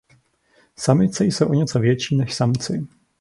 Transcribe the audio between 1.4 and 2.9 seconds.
o něco větší než samci.